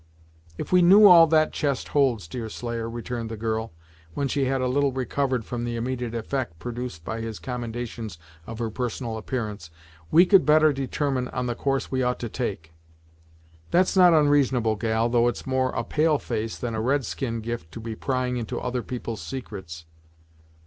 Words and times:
"If 0.57 0.71
we 0.71 0.81
knew 0.81 1.05
all 1.05 1.27
that 1.27 1.53
chest 1.53 1.89
holds, 1.89 2.27
Deerslayer," 2.27 2.89
returned 2.89 3.29
the 3.29 3.37
girl, 3.37 3.71
when 4.15 4.27
she 4.27 4.45
had 4.45 4.59
a 4.59 4.67
little 4.67 4.91
recovered 4.91 5.45
from 5.45 5.63
the 5.63 5.75
immediate 5.75 6.15
effect 6.15 6.57
produced 6.57 7.05
by 7.05 7.21
his 7.21 7.37
commendations 7.37 8.17
of 8.47 8.57
her 8.57 8.71
personal 8.71 9.15
appearance, 9.15 9.69
"we 10.09 10.25
could 10.25 10.43
better 10.43 10.73
determine 10.73 11.27
on 11.27 11.45
the 11.45 11.53
course 11.53 11.91
we 11.91 12.01
ought 12.01 12.17
to 12.21 12.29
take." 12.29 12.73
"That's 13.69 13.95
not 13.95 14.11
onreasonable, 14.11 14.77
gal, 14.77 15.07
though 15.07 15.27
it's 15.27 15.45
more 15.45 15.69
a 15.69 15.83
pale 15.83 16.17
face 16.17 16.57
than 16.57 16.73
a 16.73 16.81
red 16.81 17.05
skin 17.05 17.39
gift 17.39 17.71
to 17.73 17.79
be 17.79 17.95
prying 17.95 18.37
into 18.37 18.59
other 18.59 18.81
people's 18.81 19.21
secrets." 19.21 19.85